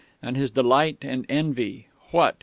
And 0.19 0.35
his 0.35 0.49
delight 0.49 0.97
and 1.03 1.27
envy!... 1.29 1.85
What! 2.09 2.35